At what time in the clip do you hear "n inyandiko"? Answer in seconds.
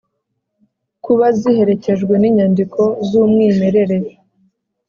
2.21-2.81